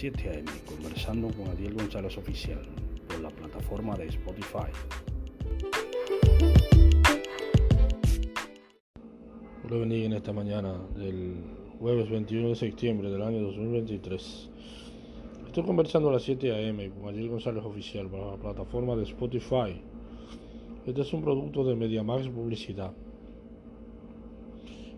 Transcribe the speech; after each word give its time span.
7 0.00 0.30
a.m. 0.30 0.50
conversando 0.64 1.28
con 1.28 1.48
Adiel 1.48 1.74
González 1.74 2.16
Oficial 2.16 2.62
por 3.06 3.20
la 3.20 3.28
plataforma 3.28 3.94
de 3.98 4.06
Spotify. 4.06 4.72
Hola 9.62 9.76
bendiga 9.76 10.06
en 10.06 10.12
esta 10.14 10.32
mañana 10.32 10.72
del 10.96 11.44
jueves 11.78 12.08
21 12.08 12.48
de 12.48 12.54
septiembre 12.54 13.10
del 13.10 13.20
año 13.20 13.42
2023. 13.42 14.50
Estoy 15.48 15.64
conversando 15.64 16.08
a 16.08 16.12
las 16.12 16.22
7 16.22 16.50
a.m. 16.50 16.90
con 16.92 17.10
Adiel 17.10 17.28
González 17.28 17.62
Oficial 17.62 18.08
por 18.08 18.20
la 18.20 18.36
plataforma 18.38 18.96
de 18.96 19.02
Spotify. 19.02 19.82
Este 20.86 21.02
es 21.02 21.12
un 21.12 21.20
producto 21.20 21.62
de 21.62 21.76
MediaMax 21.76 22.30
Publicidad. 22.30 22.94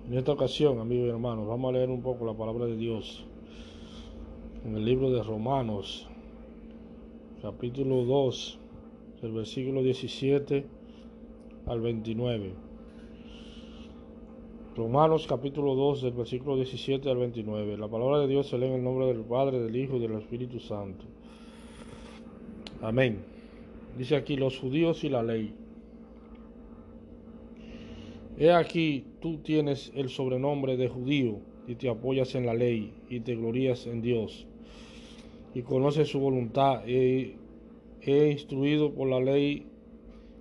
En 0.06 0.14
esta 0.16 0.30
ocasión, 0.30 0.78
amigos 0.78 1.06
y 1.08 1.10
hermanos, 1.10 1.48
vamos 1.48 1.70
a 1.70 1.72
leer 1.72 1.90
un 1.90 2.02
poco 2.02 2.24
la 2.24 2.34
palabra 2.34 2.66
de 2.66 2.76
Dios 2.76 3.26
en 4.64 4.76
el 4.76 4.84
libro 4.84 5.10
de 5.10 5.22
Romanos, 5.24 6.08
capítulo 7.40 8.04
2, 8.04 8.58
del 9.20 9.32
versículo 9.32 9.82
17 9.82 10.64
al 11.66 11.80
29. 11.80 12.52
Romanos 14.76 15.26
capítulo 15.28 15.74
2 15.74 16.02
del 16.02 16.12
versículo 16.12 16.56
17 16.56 17.10
al 17.10 17.16
29. 17.16 17.76
La 17.76 17.88
palabra 17.88 18.20
de 18.20 18.28
Dios 18.28 18.48
se 18.48 18.56
lee 18.56 18.66
en 18.66 18.74
el 18.74 18.84
nombre 18.84 19.06
del 19.06 19.22
Padre, 19.22 19.58
del 19.58 19.74
Hijo 19.74 19.96
y 19.96 20.00
del 20.00 20.12
Espíritu 20.12 20.60
Santo. 20.60 21.04
Amén. 22.80 23.24
Dice 23.98 24.14
aquí 24.14 24.36
los 24.36 24.58
judíos 24.58 25.02
y 25.02 25.08
la 25.08 25.24
ley. 25.24 25.52
He 28.38 28.52
aquí, 28.52 29.06
tú 29.20 29.38
tienes 29.38 29.92
el 29.96 30.08
sobrenombre 30.08 30.76
de 30.76 30.88
judío 30.88 31.40
y 31.66 31.74
te 31.74 31.88
apoyas 31.88 32.34
en 32.36 32.46
la 32.46 32.54
ley 32.54 32.94
y 33.10 33.20
te 33.20 33.34
glorías 33.34 33.86
en 33.86 34.00
Dios 34.02 34.46
y 35.54 35.62
conoces 35.62 36.08
su 36.08 36.18
voluntad 36.18 36.86
y 36.86 37.36
he 38.00 38.30
instruido 38.30 38.92
por 38.92 39.08
la 39.08 39.20
ley, 39.20 39.66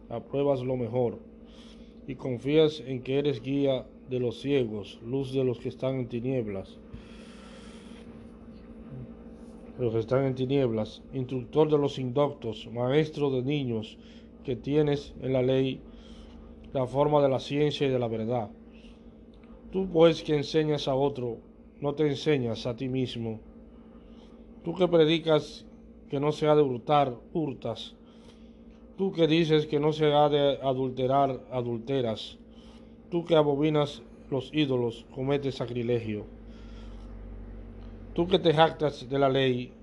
apruebas 0.10 0.62
lo 0.62 0.78
mejor 0.78 1.20
y 2.08 2.16
confías 2.16 2.82
en 2.86 3.02
que 3.02 3.20
eres 3.20 3.42
guía 3.42 3.86
de 4.10 4.20
los 4.20 4.42
ciegos, 4.42 5.00
luz 5.06 5.32
de 5.34 5.44
los 5.44 5.60
que 5.60 5.70
están 5.70 5.96
en 5.96 6.08
tinieblas, 6.08 6.78
los 9.80 9.94
que 9.94 10.00
están 10.00 10.26
en 10.26 10.36
tinieblas, 10.36 11.02
instructor 11.14 11.70
de 11.70 11.78
los 11.78 11.98
indoctos, 11.98 12.68
maestro 12.72 13.30
de 13.30 13.42
niños 13.42 13.98
que 14.44 14.56
tienes 14.56 15.14
en 15.22 15.34
la 15.34 15.42
ley 15.42 15.82
la 16.74 16.88
forma 16.88 17.22
de 17.22 17.30
la 17.30 17.40
ciencia 17.40 17.88
y 17.88 17.90
de 17.90 18.00
la 18.00 18.08
verdad. 18.08 18.50
Tú 19.72 19.88
pues 19.92 20.24
que 20.24 20.36
enseñas 20.36 20.88
a 20.88 20.96
otro, 20.96 21.38
no 21.80 21.94
te 21.96 22.08
enseñas 22.08 22.66
a 22.66 22.76
ti 22.76 22.90
mismo. 22.90 23.40
Tú 24.64 24.76
que 24.76 24.88
predicas 24.88 25.66
que 26.10 26.20
no 26.20 26.32
se 26.32 26.48
ha 26.48 26.56
de 26.56 26.62
hurtar, 26.62 27.16
hurtas. 27.34 27.96
Tú 28.98 29.12
que 29.12 29.26
dices 29.26 29.66
que 29.66 29.80
no 29.80 29.92
se 29.92 30.14
ha 30.14 30.30
de 30.30 30.60
adulterar, 30.62 31.40
adulteras. 31.52 32.38
Tú 33.10 33.26
que 33.26 33.36
abominas 33.36 34.04
los 34.30 34.54
ídolos, 34.54 35.06
cometes 35.16 35.56
sacrilegio. 35.56 36.26
Tú 38.14 38.28
que 38.28 38.38
te 38.38 38.54
jactas 38.54 39.10
de 39.10 39.18
la 39.18 39.30
ley, 39.30 39.74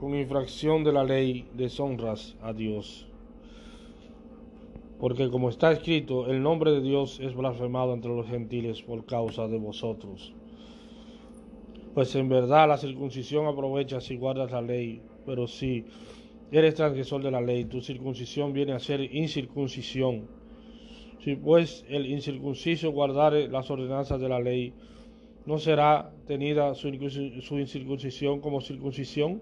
con 0.00 0.14
infracción 0.14 0.82
de 0.82 0.92
la 0.92 1.04
ley 1.04 1.48
deshonras 1.54 2.36
a 2.40 2.52
Dios. 2.52 3.06
Porque 4.98 5.28
como 5.28 5.50
está 5.50 5.72
escrito, 5.72 6.26
el 6.28 6.42
nombre 6.42 6.70
de 6.70 6.80
Dios 6.80 7.20
es 7.20 7.34
blasfemado 7.34 7.92
entre 7.92 8.14
los 8.14 8.26
gentiles 8.26 8.80
por 8.80 9.04
causa 9.04 9.46
de 9.46 9.58
vosotros. 9.58 10.32
Pues 11.96 12.14
en 12.14 12.28
verdad 12.28 12.68
la 12.68 12.76
circuncisión 12.76 13.46
aprovecha 13.46 14.02
si 14.02 14.18
guardas 14.18 14.52
la 14.52 14.60
ley, 14.60 15.00
pero 15.24 15.46
si 15.46 15.86
eres 16.52 16.74
transgresor 16.74 17.22
de 17.22 17.30
la 17.30 17.40
ley, 17.40 17.64
tu 17.64 17.80
circuncisión 17.80 18.52
viene 18.52 18.74
a 18.74 18.78
ser 18.78 19.00
incircuncisión. 19.00 20.26
Si 21.24 21.36
pues 21.36 21.86
el 21.88 22.04
incircunciso 22.04 22.90
guardare 22.90 23.48
las 23.48 23.70
ordenanzas 23.70 24.20
de 24.20 24.28
la 24.28 24.38
ley, 24.38 24.74
¿no 25.46 25.56
será 25.56 26.12
tenida 26.26 26.74
su 26.74 26.88
incircuncisión 26.88 28.42
como 28.42 28.60
circuncisión? 28.60 29.40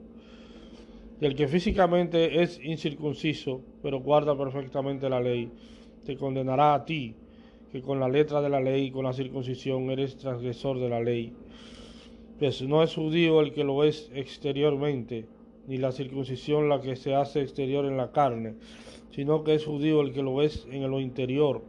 Y 1.21 1.25
el 1.25 1.34
que 1.34 1.49
físicamente 1.49 2.41
es 2.41 2.61
incircunciso, 2.62 3.62
pero 3.83 3.99
guarda 3.99 4.39
perfectamente 4.39 5.11
la 5.11 5.19
ley, 5.19 5.50
te 6.06 6.17
condenará 6.17 6.75
a 6.75 6.84
ti, 6.84 7.17
que 7.73 7.83
con 7.83 7.99
la 7.99 8.09
letra 8.09 8.41
de 8.41 8.49
la 8.49 8.61
ley 8.61 8.84
y 8.84 8.91
con 8.93 9.06
la 9.06 9.12
circuncisión 9.12 9.91
eres 9.91 10.17
transgresor 10.17 10.79
de 10.79 10.89
la 10.89 11.00
ley. 11.00 11.33
No 12.44 12.82
es 12.82 12.94
judío 12.94 13.41
el 13.41 13.55
que 13.55 13.65
lo 13.65 13.84
es 13.84 14.10
exteriormente, 14.15 15.25
ni 15.66 15.78
la 15.78 15.93
circuncisión 15.93 16.69
la 16.69 16.82
que 16.82 16.94
se 16.94 17.15
hace 17.15 17.41
exterior 17.41 17.87
en 17.87 17.97
la 17.97 18.12
carne, 18.12 18.56
sino 19.12 19.44
que 19.44 19.55
es 19.55 19.65
judío 19.65 20.03
el 20.03 20.12
que 20.12 20.22
lo 20.22 20.43
es 20.43 20.66
en 20.71 20.91
lo 20.91 21.00
interior. 21.00 21.62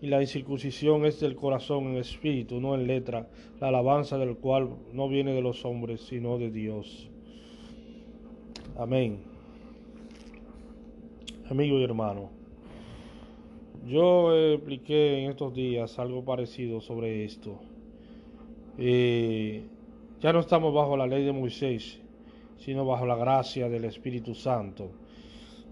Y 0.00 0.06
la 0.06 0.22
incircuncisión 0.22 1.04
es 1.04 1.20
del 1.20 1.36
corazón 1.36 1.88
en 1.88 1.96
espíritu, 1.98 2.62
no 2.62 2.74
en 2.74 2.86
letra, 2.86 3.28
la 3.60 3.68
alabanza 3.68 4.16
del 4.16 4.38
cual 4.38 4.70
no 4.94 5.06
viene 5.06 5.34
de 5.34 5.42
los 5.42 5.66
hombres, 5.66 6.00
sino 6.00 6.38
de 6.38 6.50
Dios. 6.50 7.10
Amén. 8.78 9.18
Amigo 11.50 11.78
y 11.78 11.84
hermano, 11.84 12.30
yo 13.86 14.34
expliqué 14.34 15.18
en 15.18 15.30
estos 15.30 15.52
días 15.52 15.98
algo 15.98 16.24
parecido 16.24 16.80
sobre 16.80 17.26
esto. 17.26 17.60
Eh, 18.78 19.62
ya 20.20 20.32
no 20.32 20.40
estamos 20.40 20.72
bajo 20.72 20.96
la 20.96 21.06
ley 21.06 21.24
de 21.24 21.32
Moisés, 21.32 22.00
sino 22.58 22.86
bajo 22.86 23.06
la 23.06 23.16
gracia 23.16 23.68
del 23.68 23.84
Espíritu 23.84 24.34
Santo. 24.34 24.90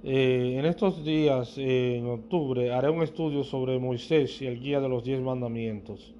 Eh, 0.03 0.57
en 0.59 0.67
estos 0.67 1.03
días, 1.03 1.57
eh, 1.57 1.97
en 1.97 2.07
octubre, 2.07 2.73
haré 2.73 2.91
un 2.91 3.03
estudio 3.03 3.43
sobre 3.43 3.79
Moisés 3.79 4.43
y 4.43 4.47
el 4.47 4.61
guía 4.61 4.81
de 4.81 4.89
los 4.89 5.03
diez 5.03 5.21
mandamientos. 5.21 6.15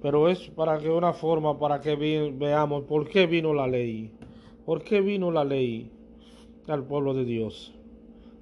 Pero 0.00 0.28
es 0.28 0.50
para 0.50 0.78
que 0.78 0.88
una 0.88 1.12
forma, 1.12 1.58
para 1.58 1.80
que 1.80 1.96
veamos 1.96 2.84
por 2.84 3.08
qué 3.08 3.26
vino 3.26 3.54
la 3.54 3.66
ley. 3.66 4.12
¿Por 4.64 4.84
qué 4.84 5.00
vino 5.00 5.30
la 5.32 5.44
ley 5.44 5.90
al 6.68 6.84
pueblo 6.84 7.12
de 7.12 7.24
Dios? 7.24 7.74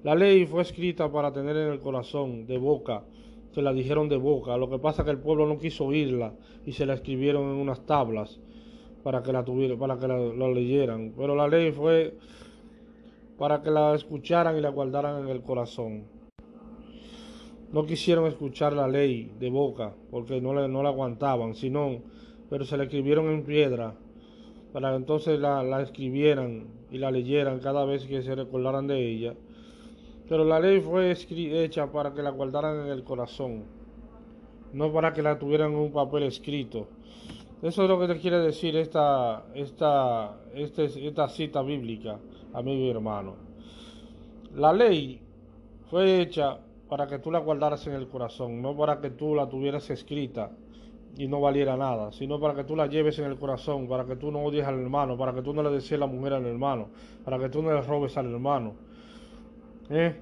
La 0.03 0.13
ley 0.13 0.45
fue 0.45 0.61
escrita 0.61 1.11
para 1.11 1.33
tener 1.33 1.55
en 1.57 1.69
el 1.69 1.79
corazón, 1.79 2.45
de 2.45 2.57
boca, 2.57 3.03
se 3.53 3.61
la 3.61 3.73
dijeron 3.73 4.09
de 4.09 4.17
boca. 4.17 4.57
Lo 4.57 4.69
que 4.69 4.79
pasa 4.79 5.03
que 5.03 5.11
el 5.11 5.19
pueblo 5.19 5.47
no 5.47 5.57
quiso 5.57 5.85
oírla 5.85 6.33
y 6.65 6.73
se 6.73 6.85
la 6.85 6.93
escribieron 6.93 7.43
en 7.43 7.55
unas 7.57 7.85
tablas 7.85 8.39
para 9.03 9.21
que 9.21 9.33
la 9.33 9.43
tuvieran, 9.43 9.77
para 9.77 9.97
que 9.97 10.07
la, 10.07 10.47
leyeran. 10.49 11.13
Pero 11.15 11.35
la 11.35 11.47
ley 11.47 11.71
fue 11.71 12.17
para 13.37 13.61
que 13.61 13.71
la 13.71 13.93
escucharan 13.93 14.57
y 14.57 14.61
la 14.61 14.69
guardaran 14.69 15.23
en 15.23 15.29
el 15.29 15.41
corazón. 15.41 16.05
No 17.71 17.85
quisieron 17.85 18.27
escuchar 18.27 18.73
la 18.73 18.87
ley 18.87 19.31
de 19.39 19.49
boca 19.49 19.93
porque 20.11 20.39
no, 20.39 20.53
no 20.67 20.83
la 20.83 20.89
aguantaban, 20.89 21.55
sino, 21.55 22.01
pero 22.49 22.65
se 22.65 22.77
la 22.77 22.83
escribieron 22.83 23.29
en 23.29 23.43
piedra 23.43 23.95
para 24.73 24.89
que 24.89 24.95
entonces 24.97 25.39
la, 25.39 25.81
escribieran 25.81 26.65
y 26.91 26.97
la 26.97 27.11
leyeran 27.11 27.59
cada 27.59 27.85
vez 27.85 28.05
que 28.05 28.23
se 28.23 28.35
recordaran 28.35 28.87
de 28.87 29.07
ella. 29.07 29.35
Pero 30.27 30.45
la 30.45 30.59
ley 30.59 30.79
fue 30.79 31.11
hecha 31.11 31.91
para 31.91 32.13
que 32.13 32.21
la 32.21 32.31
guardaran 32.31 32.85
en 32.85 32.87
el 32.87 33.03
corazón, 33.03 33.63
no 34.71 34.91
para 34.91 35.13
que 35.13 35.21
la 35.21 35.37
tuvieran 35.37 35.71
en 35.71 35.77
un 35.77 35.91
papel 35.91 36.23
escrito. 36.23 36.87
Eso 37.61 37.83
es 37.83 37.89
lo 37.89 37.99
que 37.99 38.07
te 38.07 38.19
quiere 38.19 38.39
decir 38.39 38.75
esta, 38.75 39.45
esta, 39.53 40.37
este, 40.53 40.85
esta 41.07 41.29
cita 41.29 41.61
bíblica, 41.61 42.19
amigo 42.53 42.85
y 42.85 42.89
hermano. 42.89 43.35
La 44.55 44.73
ley 44.73 45.21
fue 45.89 46.21
hecha 46.21 46.59
para 46.89 47.07
que 47.07 47.19
tú 47.19 47.31
la 47.31 47.39
guardaras 47.39 47.87
en 47.87 47.93
el 47.93 48.07
corazón, 48.07 48.61
no 48.61 48.75
para 48.75 48.99
que 48.99 49.11
tú 49.11 49.33
la 49.33 49.47
tuvieras 49.47 49.89
escrita 49.89 50.51
y 51.17 51.27
no 51.27 51.39
valiera 51.41 51.77
nada, 51.77 52.11
sino 52.11 52.39
para 52.39 52.53
que 52.53 52.63
tú 52.63 52.75
la 52.75 52.87
lleves 52.87 53.17
en 53.19 53.25
el 53.25 53.37
corazón, 53.37 53.87
para 53.87 54.05
que 54.05 54.15
tú 54.15 54.31
no 54.31 54.43
odies 54.43 54.65
al 54.65 54.79
hermano, 54.79 55.17
para 55.17 55.33
que 55.33 55.41
tú 55.41 55.53
no 55.53 55.63
le 55.63 55.69
desees 55.69 55.99
la 55.99 56.07
mujer 56.07 56.33
al 56.33 56.45
hermano, 56.45 56.89
para 57.23 57.39
que 57.39 57.49
tú 57.49 57.61
no 57.61 57.73
le 57.73 57.81
robes 57.81 58.17
al 58.17 58.31
hermano. 58.31 58.73
¿Eh? 59.89 60.15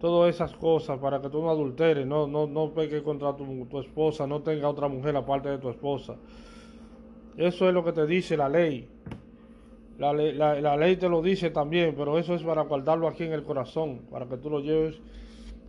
Todas 0.00 0.34
esas 0.34 0.54
cosas, 0.54 0.98
para 0.98 1.20
que 1.20 1.28
tú 1.28 1.40
no 1.40 1.50
adulteres, 1.50 2.06
no, 2.06 2.26
no, 2.26 2.46
no 2.46 2.72
peques 2.72 3.02
contra 3.02 3.34
tu, 3.34 3.66
tu 3.66 3.80
esposa, 3.80 4.26
no 4.26 4.42
tenga 4.42 4.68
otra 4.68 4.88
mujer 4.88 5.16
aparte 5.16 5.48
de 5.48 5.58
tu 5.58 5.70
esposa. 5.70 6.16
Eso 7.36 7.68
es 7.68 7.74
lo 7.74 7.84
que 7.84 7.92
te 7.92 8.06
dice 8.06 8.36
la 8.36 8.48
ley. 8.48 8.88
La, 9.98 10.12
la, 10.12 10.60
la, 10.60 10.76
ley 10.76 10.96
te 10.96 11.08
lo 11.08 11.22
dice 11.22 11.50
también, 11.50 11.94
pero 11.96 12.18
eso 12.18 12.34
es 12.34 12.42
para 12.42 12.62
guardarlo 12.62 13.08
aquí 13.08 13.24
en 13.24 13.32
el 13.32 13.44
corazón, 13.44 14.02
para 14.10 14.26
que 14.26 14.36
tú 14.36 14.50
lo 14.50 14.60
lleves 14.60 15.00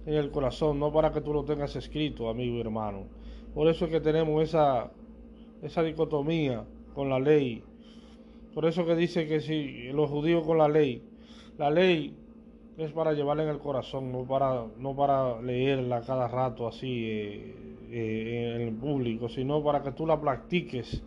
en 0.05 0.15
el 0.15 0.31
corazón, 0.31 0.79
no 0.79 0.91
para 0.91 1.11
que 1.11 1.21
tú 1.21 1.33
lo 1.33 1.43
tengas 1.43 1.75
escrito, 1.77 2.29
amigo 2.29 2.57
y 2.57 2.61
hermano. 2.61 3.05
Por 3.53 3.67
eso 3.67 3.85
es 3.85 3.91
que 3.91 4.01
tenemos 4.01 4.43
esa, 4.43 4.91
esa 5.61 5.83
dicotomía 5.83 6.65
con 6.93 7.09
la 7.09 7.19
ley. 7.19 7.63
Por 8.53 8.65
eso 8.65 8.85
que 8.85 8.95
dice 8.95 9.27
que 9.27 9.39
si 9.39 9.91
los 9.93 10.09
judíos 10.09 10.45
con 10.45 10.57
la 10.57 10.67
ley, 10.67 11.01
la 11.57 11.69
ley 11.69 12.13
es 12.77 12.91
para 12.91 13.13
llevarla 13.13 13.43
en 13.43 13.49
el 13.49 13.57
corazón, 13.57 14.11
no 14.11 14.23
para, 14.23 14.65
no 14.77 14.95
para 14.95 15.41
leerla 15.41 16.01
cada 16.01 16.27
rato 16.27 16.67
así 16.67 17.05
eh, 17.05 17.55
eh, 17.89 18.53
en 18.55 18.61
el 18.61 18.73
público, 18.75 19.27
sino 19.29 19.63
para 19.63 19.81
que 19.81 19.91
tú 19.91 20.05
la 20.05 20.21
practiques 20.21 21.01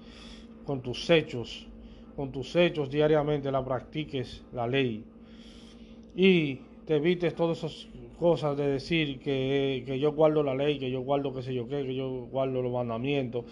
con 0.64 0.80
tus 0.80 1.08
hechos, 1.08 1.68
con 2.16 2.32
tus 2.32 2.56
hechos 2.56 2.90
diariamente 2.90 3.52
la 3.52 3.64
practiques 3.64 4.44
la 4.52 4.66
ley 4.66 5.04
y 6.16 6.56
te 6.86 6.96
evites 6.96 7.36
todas 7.36 7.58
esas 7.58 7.88
cosas 8.18 8.56
de 8.56 8.66
decir 8.66 9.20
que, 9.20 9.84
que 9.86 10.00
yo 10.00 10.12
guardo 10.12 10.42
la 10.42 10.56
ley, 10.56 10.76
que 10.76 10.90
yo 10.90 11.02
guardo 11.02 11.32
qué 11.32 11.42
sé 11.42 11.54
yo 11.54 11.68
qué, 11.68 11.84
que 11.86 11.94
yo 11.94 12.26
guardo 12.32 12.62
los 12.62 12.72
mandamientos. 12.72 13.44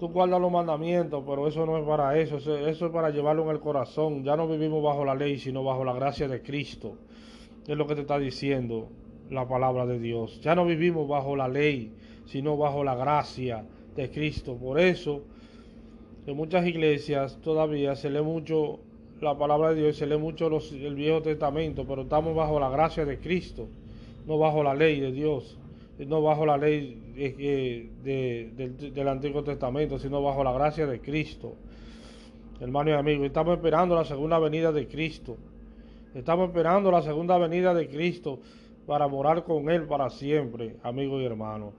Tú 0.00 0.08
guardas 0.08 0.40
los 0.40 0.50
mandamientos, 0.50 1.22
pero 1.24 1.46
eso 1.46 1.64
no 1.64 1.78
es 1.78 1.84
para 1.84 2.18
eso, 2.18 2.38
eso, 2.38 2.58
eso 2.66 2.86
es 2.86 2.92
para 2.92 3.10
llevarlo 3.10 3.44
en 3.44 3.50
el 3.50 3.60
corazón. 3.60 4.24
Ya 4.24 4.36
no 4.36 4.48
vivimos 4.48 4.82
bajo 4.82 5.04
la 5.04 5.14
ley, 5.14 5.38
sino 5.38 5.62
bajo 5.62 5.84
la 5.84 5.92
gracia 5.92 6.26
de 6.26 6.42
Cristo. 6.42 6.96
Es 7.66 7.76
lo 7.76 7.86
que 7.86 7.94
te 7.94 8.02
está 8.02 8.18
diciendo 8.18 8.88
la 9.30 9.48
palabra 9.48 9.86
de 9.86 9.98
Dios. 9.98 10.40
Ya 10.42 10.54
no 10.54 10.66
vivimos 10.66 11.08
bajo 11.08 11.34
la 11.36 11.48
ley, 11.48 11.92
sino 12.26 12.56
bajo 12.56 12.84
la 12.84 12.94
gracia 12.94 13.64
de 13.96 14.10
Cristo. 14.10 14.56
Por 14.56 14.78
eso, 14.78 15.22
en 16.26 16.36
muchas 16.36 16.66
iglesias 16.66 17.38
todavía 17.42 17.96
se 17.96 18.10
lee 18.10 18.22
mucho 18.22 18.80
la 19.20 19.38
palabra 19.38 19.70
de 19.70 19.82
Dios, 19.82 19.96
se 19.96 20.06
lee 20.06 20.18
mucho 20.18 20.50
el 20.72 20.94
Viejo 20.94 21.22
Testamento, 21.22 21.86
pero 21.86 22.02
estamos 22.02 22.34
bajo 22.34 22.60
la 22.60 22.68
gracia 22.68 23.04
de 23.04 23.18
Cristo, 23.18 23.68
no 24.26 24.38
bajo 24.38 24.62
la 24.62 24.74
ley 24.74 25.00
de 25.00 25.12
Dios, 25.12 25.56
no 25.98 26.20
bajo 26.20 26.44
la 26.44 26.58
ley 26.58 27.00
de, 27.14 28.90
del 28.92 29.08
Antiguo 29.08 29.42
Testamento, 29.42 29.98
sino 29.98 30.22
bajo 30.22 30.44
la 30.44 30.52
gracia 30.52 30.86
de 30.86 31.00
Cristo. 31.00 31.54
Hermano 32.60 32.90
y 32.90 32.92
amigo, 32.94 33.24
estamos 33.24 33.56
esperando 33.56 33.94
la 33.94 34.04
segunda 34.04 34.38
venida 34.38 34.72
de 34.72 34.86
Cristo. 34.86 35.36
Estamos 36.14 36.46
esperando 36.46 36.92
la 36.92 37.02
segunda 37.02 37.36
venida 37.38 37.74
de 37.74 37.88
Cristo 37.88 38.38
para 38.86 39.08
morar 39.08 39.42
con 39.42 39.68
Él 39.68 39.82
para 39.82 40.10
siempre, 40.10 40.76
amigo 40.84 41.20
y 41.20 41.24
hermano. 41.24 41.72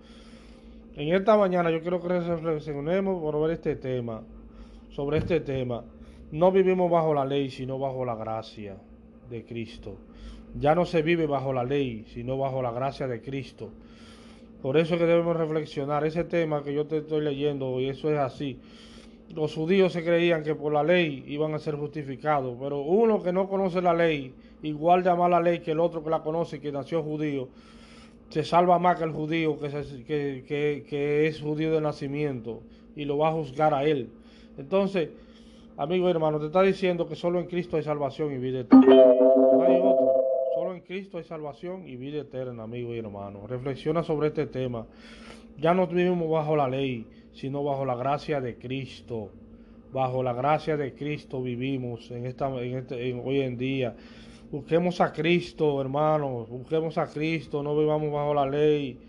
En 0.98 1.16
esta 1.16 1.38
mañana 1.38 1.72
yo 1.72 1.80
quiero 1.80 2.02
que 2.02 2.10
reflexionemos 2.10 3.42
ver 3.42 3.52
este 3.52 3.78
tema, 3.78 4.24
sobre 4.90 5.20
este 5.20 5.40
tema. 5.40 5.86
No 6.34 6.52
vivimos 6.52 6.92
bajo 6.92 7.14
la 7.14 7.24
ley, 7.24 7.50
sino 7.50 7.80
bajo 7.80 8.04
la 8.04 8.16
gracia 8.16 8.76
de 9.30 9.46
Cristo. 9.46 9.96
Ya 10.60 10.76
no 10.76 10.84
se 10.84 11.02
vive 11.02 11.28
bajo 11.28 11.54
la 11.54 11.64
ley, 11.64 12.04
sino 12.08 12.38
bajo 12.38 12.62
la 12.62 12.72
gracia 12.72 13.08
de 13.08 13.22
Cristo. 13.22 13.70
Por 14.62 14.76
eso 14.76 14.96
es 14.96 15.00
que 15.00 15.06
debemos 15.06 15.38
reflexionar 15.38 16.06
ese 16.06 16.26
tema 16.26 16.62
que 16.62 16.74
yo 16.74 16.88
te 16.88 16.98
estoy 16.98 17.22
leyendo, 17.22 17.80
y 17.80 17.88
eso 17.88 18.12
es 18.12 18.20
así. 18.20 18.60
Los 19.34 19.56
judíos 19.56 19.92
se 19.92 20.04
creían 20.04 20.44
que 20.44 20.56
por 20.56 20.72
la 20.72 20.84
ley 20.84 21.24
iban 21.28 21.54
a 21.54 21.60
ser 21.60 21.76
justificados, 21.76 22.56
pero 22.60 22.82
uno 22.82 23.22
que 23.24 23.34
no 23.34 23.50
conoce 23.50 23.82
la 23.82 23.94
ley, 23.94 24.34
igual 24.62 25.04
de 25.04 25.10
amar 25.10 25.32
la 25.32 25.42
ley 25.42 25.60
que 25.60 25.72
el 25.72 25.80
otro 25.80 26.04
que 26.04 26.10
la 26.10 26.22
conoce, 26.22 26.62
que 26.62 26.72
nació 26.72 27.02
judío, 27.04 27.50
se 28.30 28.44
salva 28.44 28.80
más 28.80 28.98
que 28.98 29.04
el 29.04 29.12
judío 29.12 29.58
que, 29.60 30.86
que 30.88 31.28
es 31.28 31.42
judío 31.42 31.72
de 31.74 31.82
nacimiento 31.82 32.62
y 32.96 33.06
lo 33.06 33.18
va 33.18 33.30
a 33.30 33.34
juzgar 33.34 33.74
a 33.74 33.84
él. 33.84 34.10
Entonces, 34.58 35.10
amigo 35.78 36.08
y 36.08 36.12
hermano, 36.12 36.40
te 36.40 36.48
está 36.48 36.62
diciendo 36.62 37.08
que 37.08 37.16
solo 37.16 37.40
en 37.40 37.48
Cristo 37.48 37.78
hay 37.78 37.84
salvación 37.84 38.34
y 38.34 38.38
vida 38.38 38.62
eterna. 38.62 39.04
Cristo 40.86 41.18
hay 41.18 41.24
salvación 41.24 41.88
y 41.88 41.96
vida 41.96 42.22
eterna, 42.22 42.64
amigo 42.64 42.94
y 42.94 43.00
hermano. 43.00 43.48
Reflexiona 43.48 44.04
sobre 44.04 44.28
este 44.28 44.46
tema. 44.48 44.86
Ya 45.58 45.74
no 45.74 45.88
vivimos 45.88 46.30
bajo 46.30 46.56
la 46.56 46.68
ley, 46.68 47.08
sino 47.34 47.64
bajo 47.64 47.86
la 47.86 47.96
gracia 47.96 48.40
de 48.40 48.56
Cristo. 48.58 49.32
Bajo 49.92 50.22
la 50.22 50.34
gracia 50.34 50.78
de 50.78 50.94
Cristo 50.94 51.42
vivimos 51.42 52.12
en 52.12 52.26
esta, 52.26 52.48
en 52.62 52.78
este, 52.78 53.14
hoy 53.14 53.42
en 53.42 53.58
día. 53.58 53.96
Busquemos 54.52 55.02
a 55.02 55.12
Cristo, 55.12 55.82
hermanos. 55.82 56.50
Busquemos 56.50 56.98
a 56.98 57.08
Cristo. 57.08 57.64
No 57.64 57.78
vivamos 57.78 58.12
bajo 58.12 58.34
la 58.34 58.46
ley 58.46 59.00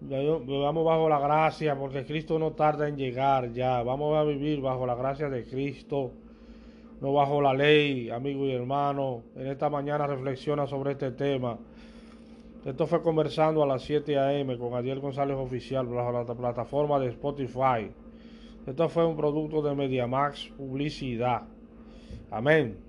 vivamos 0.00 0.84
bajo 0.84 1.08
la 1.08 1.18
gracia, 1.18 1.76
porque 1.76 2.04
Cristo 2.04 2.38
no 2.38 2.52
tarda 2.52 2.88
en 2.88 2.96
llegar 2.96 3.52
ya. 3.52 3.82
Vamos 3.82 4.16
a 4.16 4.24
vivir 4.24 4.60
bajo 4.60 4.86
la 4.86 4.94
gracia 4.94 5.28
de 5.28 5.44
Cristo, 5.44 6.12
no 7.04 7.12
bajo 7.12 7.42
la 7.42 7.52
ley, 7.52 8.08
amigo 8.08 8.46
y 8.46 8.52
hermano. 8.52 9.24
En 9.36 9.48
esta 9.48 9.68
mañana 9.68 10.06
reflexiona 10.06 10.66
sobre 10.66 10.92
este 10.92 11.10
tema. 11.10 11.58
Esto 12.64 12.86
fue 12.86 13.02
conversando 13.02 13.62
a 13.62 13.66
las 13.66 13.82
7 13.82 14.18
a.m. 14.18 14.56
con 14.56 14.72
Adiel 14.72 15.00
González 15.00 15.36
Oficial 15.36 15.86
bajo 15.86 16.12
la 16.12 16.24
plataforma 16.24 16.98
de 16.98 17.08
Spotify. 17.08 17.90
Esto 18.66 18.88
fue 18.88 19.04
un 19.04 19.18
producto 19.18 19.60
de 19.60 19.74
MediaMax 19.74 20.46
Publicidad. 20.56 21.42
Amén. 22.30 22.83